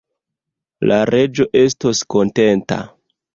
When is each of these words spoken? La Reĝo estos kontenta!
La 0.91 0.97
Reĝo 1.09 1.47
estos 1.61 2.01
kontenta! 2.15 2.81